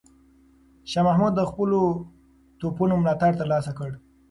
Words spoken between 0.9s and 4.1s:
شاه محمود د خپلو توپونو ملاتړ ترلاسه کړ.